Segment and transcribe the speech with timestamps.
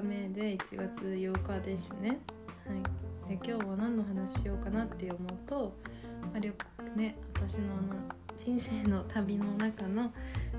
[0.00, 2.18] 日目で1月8日ですね。
[2.66, 3.28] はい。
[3.28, 5.74] で今日は何の話しようかなって思うと、
[6.22, 6.52] まあ、旅
[6.94, 7.94] ね私のあの
[8.36, 10.12] 人生の旅の中の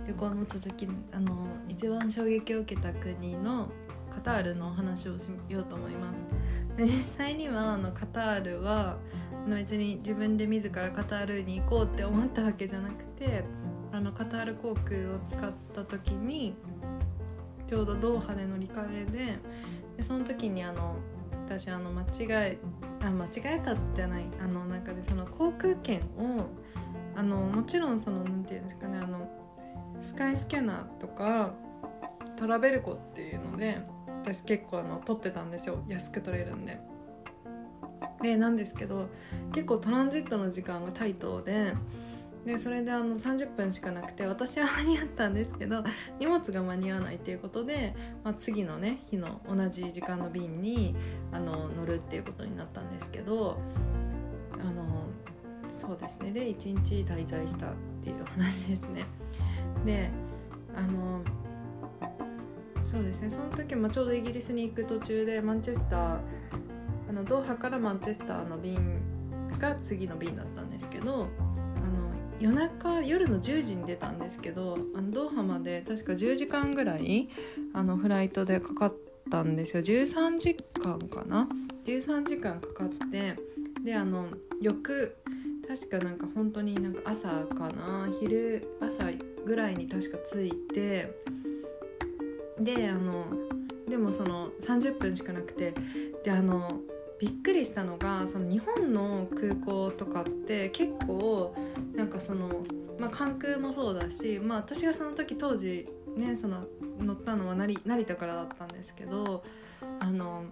[0.08, 3.70] 旅行の続きあの一番衝撃を受けた国の
[4.10, 6.26] カタールの話をしようと思います。
[6.76, 8.98] で実際にはあのカタールは
[9.48, 13.44] 別に自分で自らカタールに行こうって思ったわけじゃなくて
[13.92, 16.56] あのカタール航空を使った時に
[17.68, 19.40] ちょうどドーハで乗り換えで
[19.98, 20.96] でその時にあの
[21.46, 22.58] 私あの間違え
[23.02, 26.48] あ間違えたじゃないあの中でその航空券を
[27.16, 29.30] あのもちろんその何て言うんですかねあの
[30.00, 31.54] スカイスキャナーとか
[32.38, 33.80] トラベルコっていうので
[34.24, 36.80] 私結構あの取ってたんですよ安く取れるんで。
[38.22, 39.10] でなんですけど
[39.54, 41.74] 結構トランジットの時間がタイトで
[42.46, 45.84] でそれであの30分しかなくて私は間に合ったんですけど
[46.20, 50.96] 荷物が間に合わないっていうことで、まあ、次のね日の同じ時間の便に
[51.32, 53.60] あの乗るっていうことになったんですけど
[54.54, 55.08] あの
[55.70, 57.70] そうですねで1日滞在したっ
[58.02, 59.06] ていう話ですね。
[59.86, 60.10] で
[60.76, 61.22] あの
[62.84, 66.20] そうですねその時、まあ、ちょうどイギリスに行く途中でマンチェスター
[67.10, 69.02] あのドーハからマンチェスターの便
[69.60, 71.28] が次の便だったんですけど
[72.40, 77.30] 夜中夜の10時に出たんですけどあのドーハまで確か10時間ぐらい
[77.74, 78.94] あのフライトでかかっ
[79.30, 79.84] たんですよ。
[79.84, 81.48] 13時間かな
[81.86, 83.36] ？13時間かかって
[83.84, 84.28] であの
[84.62, 85.16] 翌
[85.68, 88.10] 確かなんか本当になんか朝かな？
[88.20, 89.10] 昼朝
[89.46, 91.12] ぐらいに確か着いて
[92.60, 93.26] であの
[93.90, 95.74] でもその30分しかなくて
[96.24, 96.82] であの
[97.20, 101.56] びっくりしたのがその日本の空港とかって結構
[101.96, 102.50] なんかその、
[103.00, 106.66] まあ、関空もそうだし、まあ、私がその時当時ねその
[107.00, 109.44] 乗ったのは成成田からだったんですけど
[110.00, 110.44] あの、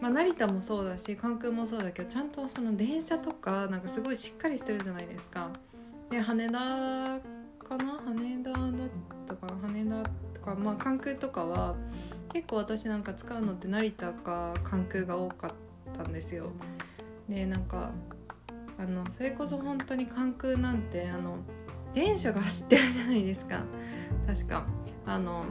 [0.00, 5.50] まあ、成田もそうだし関空もそうだけどちゃんとその電車とかなんかすごいしっかりしてるじゃないですか。
[6.10, 8.00] で羽田かな？
[8.04, 8.70] 羽田だっ
[9.26, 9.68] たかな？
[9.68, 11.74] 羽田とか、まあ、関空とかは
[12.32, 15.56] 結構私なんか使うのって成田か関空が多かった
[15.96, 16.50] たんですよ。
[17.28, 17.92] でなんか
[18.78, 21.38] あのそれこそ本当に関空なんてあの
[21.94, 23.62] 電車が走ってるじゃないですか。
[24.26, 24.66] 確か。
[25.06, 25.46] あの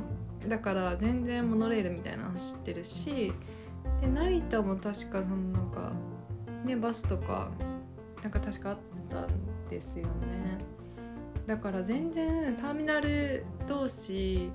[0.48, 3.34] だから全然モノレールみたいなの走ってるし
[4.02, 5.92] で成田も確かそのなんか
[6.66, 7.52] ねバスとか
[8.22, 8.78] なんか確かあっ
[9.10, 9.28] たん
[9.70, 10.60] ですよね。
[11.48, 14.52] だから全然ターミナル同士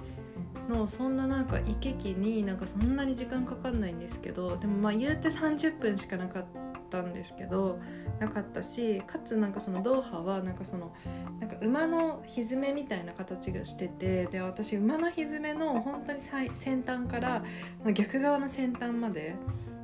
[0.70, 6.44] のそんななんか行き来になんかそんなに時間かかんないんですけどでもまあ言うて30分しかなかっ
[6.88, 7.78] たんですけど
[8.20, 10.92] なかったしかつなんかそのドーハはなんかその
[11.40, 17.42] なんか馬のひづめみたいな形がしててで私馬のひづめの本当に先端から
[17.92, 19.34] 逆側の先端まで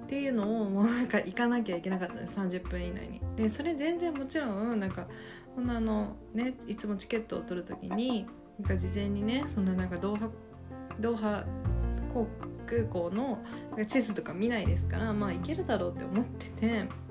[0.05, 3.21] っていうのをもうなんか行かなきゃいけなかったんです30分以内に。
[3.37, 5.09] でそれ全然もちろんなんか
[5.55, 8.27] こんなあのねいつもチケットを取る時に
[8.61, 10.31] なんか事前にねそのなんかドーハ
[11.01, 11.45] ドーハ
[12.13, 12.27] 航
[12.67, 13.39] 空港の
[13.87, 17.07] 地図とか見ないですからまあ行けるだろうって思ってて。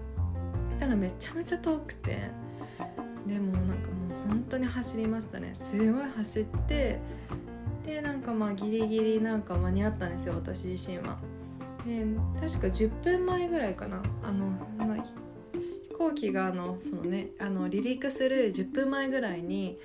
[0.79, 2.29] たらめちゃめちゃ遠くて
[3.25, 6.99] でもなんかもう本当に走りましたねすごい走って
[7.85, 11.17] でなんかまあギリギリなんか間に合ったんですよ私自身は。
[11.85, 12.03] で
[12.41, 14.57] 確か10分前ぐらいかなあの
[15.03, 19.77] 飛行機があのそのねあの離陸する10分前ぐらいに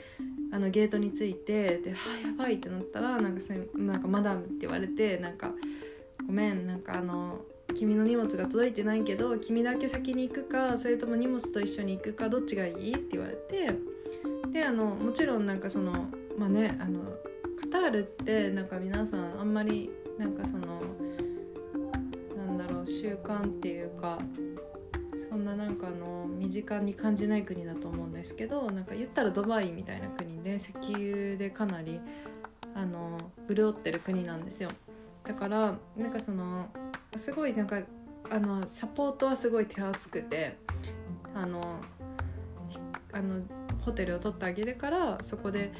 [0.53, 5.55] あのゲートに着いてで「はあやばい」ってなったらなんかせなんかマダムって言われてなんか
[6.27, 7.44] 「ごめんなんかあの
[7.75, 13.75] 君の荷物が届いてないけど君だけ先に行くかそれとも荷物と一緒に行くかどっちがいいって言われて
[14.53, 17.00] であのもちろんなんかそのまあねあの
[17.61, 20.82] カタールってなんか皆さんあんまりなんかその
[22.37, 24.19] なんだろう習慣っていうか
[25.28, 32.00] そんななんかあの身近に感じない国だと思うんですけどなんか言ったらドバイみたいな国で石油でかなり
[32.75, 33.19] あの
[33.49, 34.70] 潤ってる国なんですよ。
[35.25, 36.69] だからなんかその
[37.17, 37.82] すごいなんか
[38.31, 40.56] あのサポートはすごい手厚くて
[41.34, 41.81] あの
[43.12, 43.43] あの
[43.81, 45.72] ホテルを取ってあげるからそこで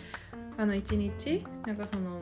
[0.59, 2.21] あの1日なんかその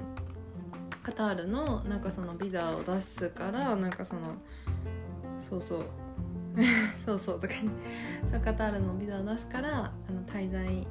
[1.03, 4.21] カタールのなんかそのビザを出すからなんかその
[5.41, 5.85] そうそう
[7.05, 7.71] そうそうとかに
[8.43, 10.87] カタールのビザを出すからあの滞在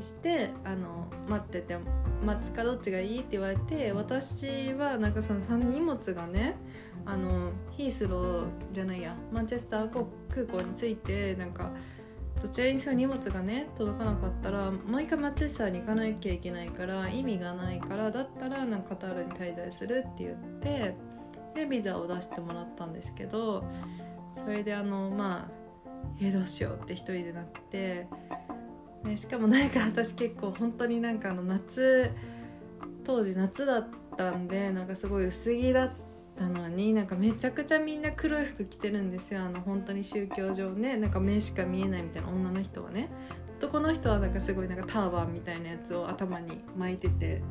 [0.00, 1.76] してあの待ってて
[2.24, 6.56] 待つかどっちがいいって言われて私はなんかその荷物がね
[7.04, 11.70] あのヒースローじゃないやマンチェスター空港に着いてなんか
[12.42, 20.94] どちらにせよ荷物がね届かなかったらもう一回マンチェスターに行かなきゃいけないから意味がないからだったらなんかカタールに滞在するって言って
[21.54, 23.64] でビザを出してもらったんですけど
[24.36, 25.66] それであのまあ
[26.20, 28.06] えどうしようって一人でなって、
[29.04, 32.10] でしかもなんか私結構本当になんかあの夏
[33.04, 35.90] 当時夏だったんでなんかすごい薄着だっ
[36.36, 39.42] たのになんかめちゃくちゃみんな黒い服着てるんですよ。
[39.42, 43.08] あの本当に宗教上ねなんか目しか見えないみたいな女の人はね。
[43.58, 47.42] 男の人はなんかすごいなんかターバンみたいなやつを頭に巻いてて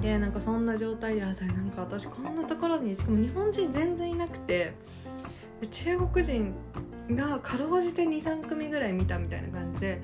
[0.00, 4.72] でなんかそんな状態であなんか私こんなところにしかも日本人全然いなくて
[5.70, 6.54] 中国人
[7.10, 10.02] がかろうじて23組ぐらい見たみたいな感じで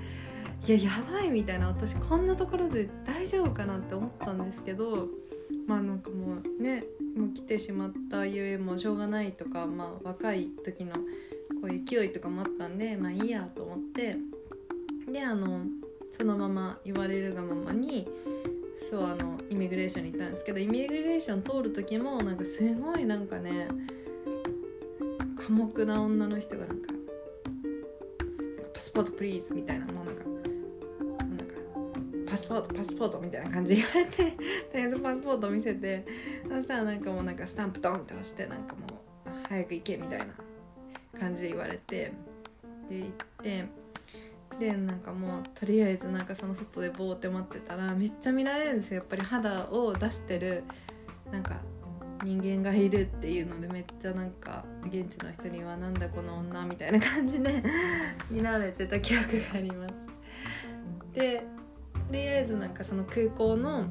[0.67, 5.09] いややばいみたいな私こんなところで大丈夫かなって思ったんですけど
[5.67, 6.85] まあなんかもうね
[7.17, 11.01] もう来てしまったゆえもしょうがないとか、まあ、若い時のこ
[11.65, 14.17] ういう勢いとかもあったんでまあいいやと思って
[15.11, 15.63] であの
[16.11, 18.09] そのまま言われるがままに
[18.77, 23.69] そうあのイミグレーションに行ったんですけどイミグレーション通る時もなんかすごいなんかね
[25.37, 26.93] 寡黙な女の人がなんか
[28.75, 30.23] 「パスポートプリーズ」みたいなもうなんか
[32.27, 34.17] パスポートパスポートみたいな感じで言われて
[34.71, 36.05] とりあえずパスポート見せて
[36.49, 38.87] そしたらなんかもうなんかスタンプドンって押してなんかも
[39.27, 40.27] う早く行けみたいな
[41.19, 42.13] 感じで言われて
[42.89, 43.11] で行っ
[43.43, 43.65] て
[44.59, 50.65] でなんかもうとりあえずなんかその外でボーって待ってたらめっちゃ見られるんですよやっぱり肌を出してる
[51.31, 51.61] なんか
[52.25, 57.63] 人間がいるっていうのでめっちゃなんか現地の人にはなんだこの女みたいな感じで
[58.31, 60.03] 見られてた記憶があります。
[61.13, 61.47] で
[62.09, 63.85] とりあえずなんかその空港の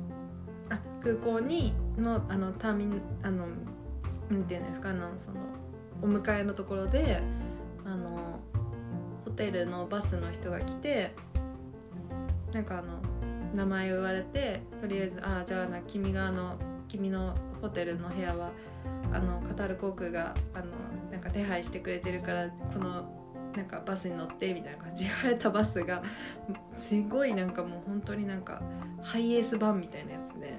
[0.70, 3.46] あ空港にのあのターミンあの
[4.30, 5.38] なんていうんですかあのその
[6.02, 7.22] お迎えのところで
[7.86, 8.15] あの
[9.36, 11.14] テルのバスの人が来て
[12.54, 13.00] なんかあの
[13.54, 18.52] 名前を言われてとりあえず「ああじゃあな君があの君のホテルの部屋は
[19.12, 20.66] あのカタール航空があの
[21.12, 23.16] なんか手配してくれてるからこの
[23.56, 26.04] なんかバスに乗ってみたいな感じで言われたバスが
[26.74, 28.62] すごいなんかもう本当になんか
[29.02, 30.58] ハイエース版みたいなやつで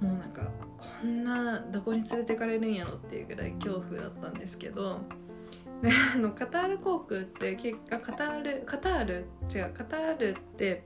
[0.00, 0.42] もうなんか
[0.76, 5.00] こんなどこに連れてかれるんやろっていうぐらい恐怖だったんですけど
[6.14, 9.26] あのカタール航空って結果カタールカタール？
[9.54, 10.84] 違うカタールって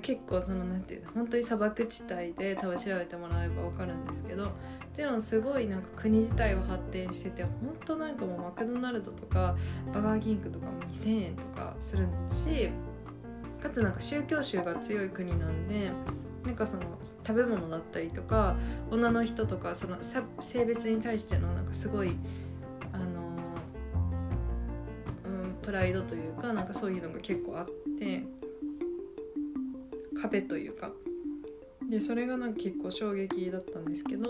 [0.00, 1.10] 結構そのなんていうの？
[1.12, 4.52] 本当に砂漠地帯で多分調べてもらえば分かるんですけども
[4.94, 7.52] ちろんすごいなんか国自体は発展してて本
[7.84, 9.56] 当なんかもうマクドナルドとか
[9.92, 12.70] バーガーキングとかも2,000円とかするし
[13.62, 15.90] かつなんか宗教宗が強い国なんで
[16.44, 16.82] なんかその
[17.24, 18.56] 食べ物だったりとか
[18.90, 19.96] 女の人とかその
[20.40, 22.16] 性別に対してのなんかすごい
[25.62, 27.66] プライドというかなんかそういうのが結構あっ
[27.98, 28.24] て
[30.20, 30.92] 壁というか。
[31.92, 34.24] でそれがなんか結構衝撃だったんですけど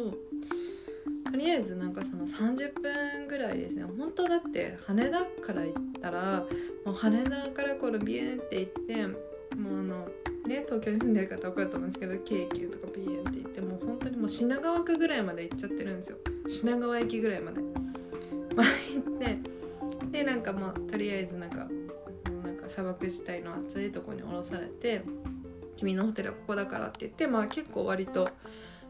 [1.31, 3.85] とりあえずなんかその30分ぐらいですね。
[3.85, 6.45] 本当だって羽田から行ったら
[6.85, 9.15] もう羽田からこのビューンって行っても
[9.77, 10.09] うあの
[10.47, 16.19] ね東京に住んでる方分かると思うんですけど京急とかビューンって行ってもう本当にもう品川区ぐらいまで行っちゃってるんですよ。
[16.49, 17.61] 品川駅ぐらいまで。
[18.57, 19.62] まあ行って
[20.13, 21.67] でなんかまあとりあえずなんか
[22.45, 25.03] なんか砂漠地帯の暑いとこに降ろされて
[25.77, 28.29] 「君のホテルはここだから」って言ってまあ結構割と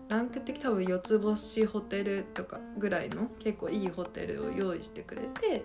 [0.09, 5.65] ランク的多分4つ星ホテルとかぐらいの結構いいホテルを用意してくれて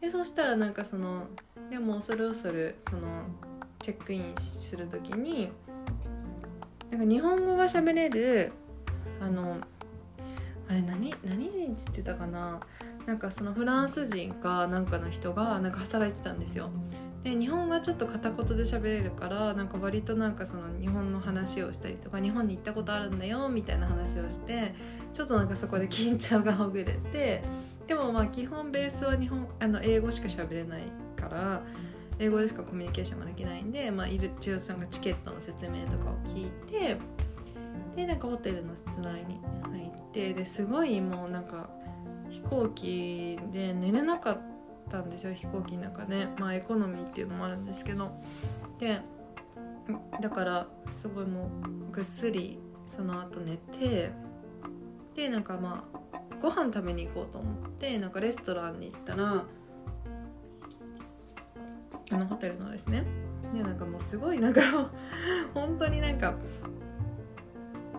[0.00, 1.28] でそしたらなんかその
[1.70, 3.22] でも恐る恐るその
[3.80, 5.50] チェックインする時に
[6.90, 8.52] なんか日本語が喋れる
[9.20, 9.58] あの
[10.68, 12.60] あれ何何人っつってたかな
[13.08, 16.68] なんかそのフランス人かなんかの人がなんか働いてたんですよ。
[17.24, 24.74] で日本がちょっと片言で喋れるからなんか割となんかその日本の話をしたりとか日本に行ったことあるんだよみたいな話をして
[25.14, 27.42] ちょっとなんかそこで緊張がほぐれて
[27.86, 30.82] でもまあ基本ベースは日本あの英語しか喋れない
[31.16, 31.62] から
[32.18, 36.98] 英語でしかコミュニケーションができないんで、まあ、いる千代さんがチケットの説明とかを聞いて
[37.96, 39.40] でなんかホテルの室内に
[39.72, 41.70] 入ってですごいもうなんか
[42.30, 44.40] 飛行機で寝れなかっ
[44.90, 48.12] たんですよ飛行機の中ねまあエコノミーっていうのもあるんですけど。
[48.78, 49.00] で
[50.20, 54.10] だからすごいもうぐっすりその後寝て
[55.14, 59.44] でなんかまあご飯食べに行こうと思ってなんかレストランに行ったら
[62.10, 63.04] あのホテルのですね。
[63.54, 64.60] でなんかもうすごいなんか
[65.54, 66.34] 本当になんか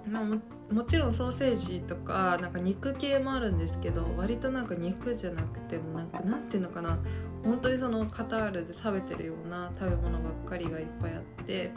[0.06, 0.24] まあ
[0.72, 7.00] もちろんソーセージとかなんか肉系もあるんですけど割となんか肉じゃなくてもなんかなんていうのかな
[7.44, 11.72] 本当にそのカタールで食べてるような食べ物ばっかりがいっぱいあって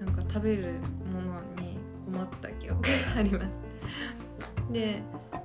[0.00, 0.74] なんか食べる
[1.12, 3.46] ものに困った記憶があります。
[4.72, 5.02] で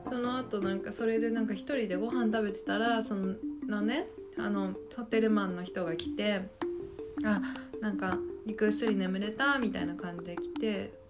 [0.09, 4.07] その後なんかそれでなんか一人でご飯食べてたらそのね
[4.37, 6.49] あのホテルマンの人が来て
[7.23, 7.41] 「あ
[7.79, 8.17] なんか
[8.57, 11.02] ぐっすり眠れた」みたいな感じで来て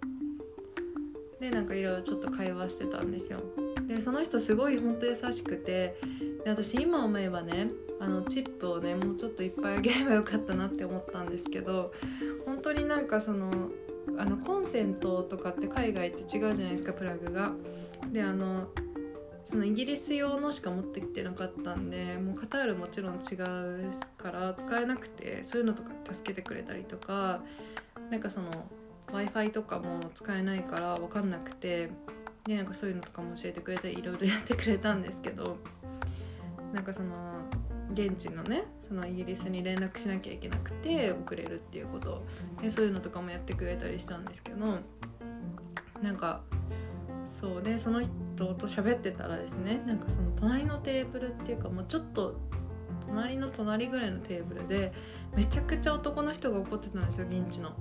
[1.44, 3.42] でなんかいろいろちょっと会話してたんですよ。
[3.86, 5.98] でその人すごい本当優しくて
[6.46, 7.68] で私今思えばね
[8.00, 11.92] あのチップをねもうちょっといっぱいあげればよかったなって思ったんですけど
[12.46, 13.52] 本当になんかその
[14.18, 17.52] あのコンセントとかって海外って違うじゃないですかプラグが。
[18.10, 18.70] であの
[19.44, 27.42] そのイギリス用のしか持ってきてなかったんでもうカタールもちろん違うから使えなくてそういうのとか助けてくれたりとか
[28.10, 28.50] なんかその
[29.08, 31.92] w i f i とかも使えないから分かんなくて
[32.46, 35.58] でなんかそういうのとかも教えてくれていろいろやってくれたんですけど
[36.74, 37.34] なんかその
[37.94, 42.24] 現地のねそのイギリスに連絡しなきゃいけなくて遅れるっていうこと
[42.62, 44.80] でそういうのとかもやってくれたりしたんですけど
[46.02, 46.42] なんか
[47.26, 48.12] そうでその人
[48.56, 52.36] と喋ってたらですねなんかその隣のテーブルっていうかもうちょっと
[53.08, 54.92] 隣の隣ぐらいのテーブルで
[55.36, 57.74] めちゃくちゃ男の人が怒ってたんですよ現地の。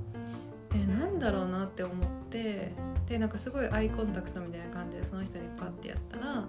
[0.73, 2.73] でなんだろうなって思って
[3.07, 6.47] でなんかすごいアイコンタクトみたいな感じでその人にパッてやったら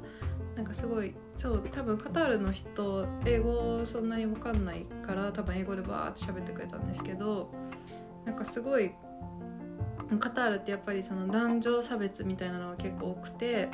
[0.56, 7.50] なんかすごいそう多分カタールの人英語そんなに分かんないから多分英語でバーって喋ってくれたんですけど
[8.26, 8.92] なんかすごい
[10.20, 13.70] カタールってやっぱりその男女差別みたいなのが結構多くて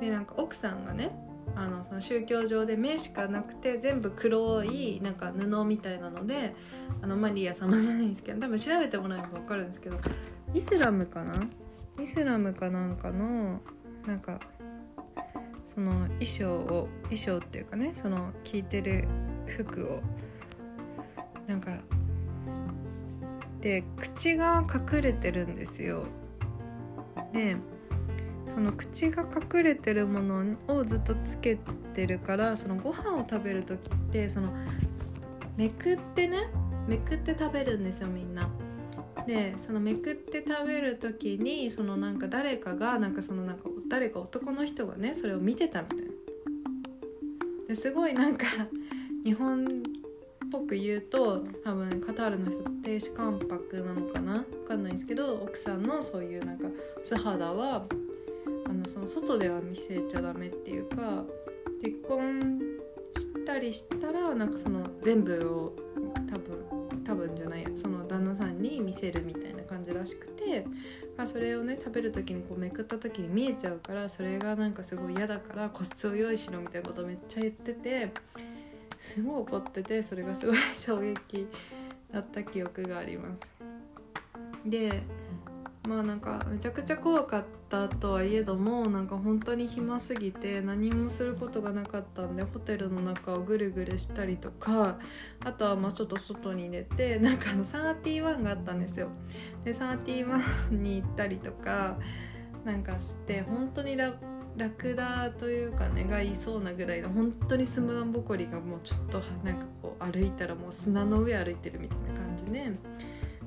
[0.00, 1.10] でなんか奥さんがね
[1.54, 6.54] あのその宗教上で目しかなくて全部黒いなんか布みたいなので
[7.02, 9.98] あのマリア様じゃないんですけど多分調べてもらえば分かるんですけど
[10.54, 11.46] イスラムかな？
[12.00, 13.60] イスラムかなんかの
[14.06, 14.40] なんか
[15.66, 19.06] その衣装を衣装っていうかねその着いてる
[19.46, 20.00] 服を
[21.46, 21.72] なんか
[23.60, 26.04] で口が隠れてるんですよ。
[27.32, 27.56] で
[28.46, 31.58] その口が隠れてるものをずっとつけ
[31.94, 34.52] てるからそのご飯を食べる時ってその
[35.56, 36.38] めくってね
[36.86, 38.48] めくって食べるんですよみんな。
[39.26, 46.04] でそのめくって食べる時にそのなんか誰かがなんかそのなんか誰か男の人がねそれを見てたみたいな。
[47.68, 48.46] ですごいなんか
[49.24, 49.68] 日本っ
[50.50, 54.40] ぽく言うと多分カタールの人亭主関白なのかな？
[54.40, 56.66] 分かんないんですけど奥さんのそういうなんか
[57.04, 57.86] 素肌は
[58.66, 61.24] あのその外では見せちゃダメっていうか
[61.82, 62.60] 結婚
[63.18, 65.76] したりしたらなんかその全部を
[66.30, 70.64] 多分多分じゃないその旦那さんに見せるみたいな感じらしくて、
[71.16, 78.12] まあ、それをね食べる時にこうめくった時に見えちゃうからそれがなんかすごい嫌だから個室を用意しろみたいなことめっちゃ言ってて
[78.98, 81.48] すごい怒っててそれがすごい衝撃
[82.12, 83.52] だった記憶があります。
[84.64, 85.02] で
[85.88, 94.98] まあなんかめちゃくちゃ怖かったとはいえどもなんか本当に暇すぎて何もすることがなかったんでホテルの中をぐるぐるしたりとか
[95.44, 99.08] あとはまあちょっと外に出てなんかあの31があったんですよ。
[99.64, 101.98] で31に行ったりとか
[102.64, 104.14] なんかして本当にラ
[104.56, 112.70] ラクダというかねがいそうなぐらいの本当にスムダンボコリがもうちょっとなんかこう歩いたらもう砂の上歩いてるみたいな感じで。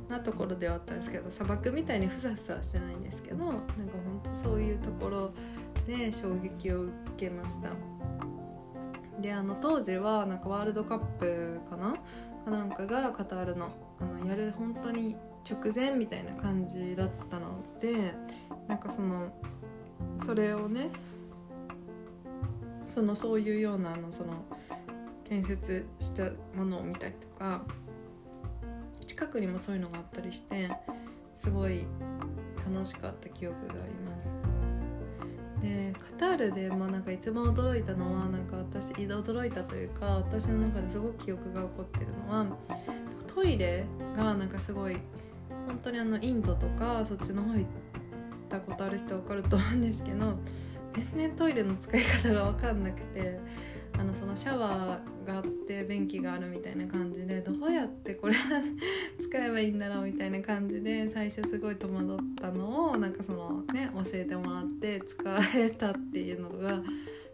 [0.09, 5.31] なところではあったんですけど砂漠みたいにふさふさしてないんですけどなんか本当そういうところ
[5.87, 7.69] で衝撃を受けました。
[9.21, 11.95] であの当時はなんかワールドカップかな？
[12.45, 13.69] なんかがカタールの
[13.99, 15.15] あのやる本当に
[15.49, 18.13] 直前みたいな感じだったので
[18.67, 19.31] なんかその
[20.17, 20.89] それをね
[22.87, 24.45] そのそういうようなあのその
[25.23, 27.63] 建設したものを見たりとか
[29.15, 30.69] 近くにもそういうのがあったりして
[31.37, 31.85] すごい
[32.69, 34.33] 楽しかった記憶があります。
[35.61, 42.45] でカタールで、まあ、なんか一番驚いたのはなんか私驚いたというか私の中ですごく記憶が起こってるのは
[43.25, 43.85] トイレ
[44.17, 44.97] がなんかすごい
[45.65, 47.65] 本当にあのインドとかそっちの方行っ
[48.49, 50.37] たことある人分かると思うんですけど
[50.93, 53.39] 全然トイレの使い方が分かんなくて
[53.97, 58.35] あのそのシャワーがあって便器があるみたいな感じでどうやってこれ
[59.19, 65.23] 使えばいいんだろうみたいな感じで最初すごい戸惑ったのをなんかそのね教えてもらって使
[65.55, 66.81] えたっていうのが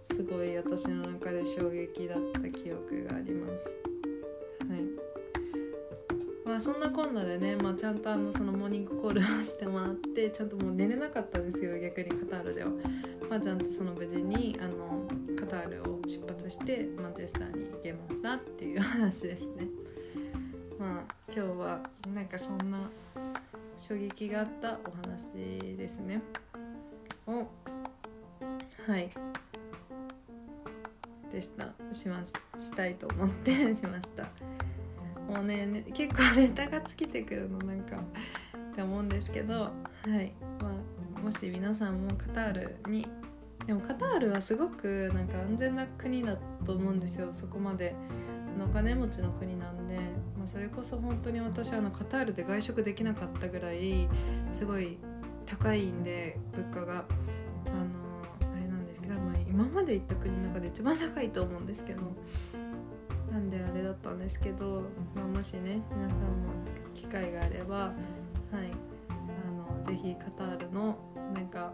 [0.04, 3.74] すごい私の中で衝撃だった記憶があります。
[4.70, 5.12] はい
[6.46, 12.72] まあ、そんなこんなでね、まあ、ちゃんとあのそのモーニングコールをしてもらってちゃんともう寝れなかったんですけど逆にカタールでは、
[13.30, 15.08] まあ、ちゃんとその無事にあの
[15.40, 19.68] カタールを出発してマンチェスターに行けましたっていう話ですね。
[20.78, 21.80] まあ今日は
[22.14, 22.90] なんかそんな
[23.78, 25.32] 衝撃があったお話
[25.78, 26.22] ですね。
[27.28, 27.48] を
[28.88, 29.10] はい
[31.32, 34.24] でしたしましたいと思って しました
[35.30, 37.98] もうねね結構ネタが尽きてくるのなんか
[38.72, 39.72] って思うんですけどは
[40.08, 40.74] いま
[41.18, 43.08] あもし皆さんもカタールに
[43.66, 47.32] でもカタールはすごくなんか安全な国だと思うんですよ。
[47.32, 47.96] そこまで
[48.64, 49.96] お金持ちの国なんで、
[50.38, 54.08] まあ、それこそ本当に私あのカタールで外食できなかったぐらい
[54.54, 54.98] すごい
[55.46, 57.06] 高いんで物価が。
[57.68, 62.02] あのあれなんですけど、まあ、今まで行った国の中で一番高いと思うんですけど。
[63.32, 64.82] なんであれだったんですけど、
[65.16, 66.26] まあ、もしね皆さんも
[66.94, 67.94] 機会があればはい。
[69.10, 70.98] あのぜひカタールの
[71.34, 71.72] なんか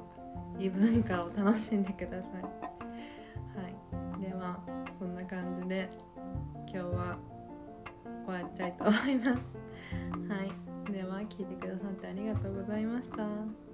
[0.59, 2.41] 異文化を楽しんでください。
[2.41, 3.67] は
[4.19, 4.59] い、では
[4.97, 5.89] そんな感じで
[6.71, 7.17] 今日は
[8.25, 9.51] 終わりたいと思います。
[10.27, 10.43] は
[10.89, 13.66] い、では聞いてくださってありがとうございました。